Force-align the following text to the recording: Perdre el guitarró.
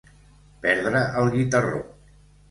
Perdre 0.63 1.01
el 1.19 1.29
guitarró. 1.35 1.83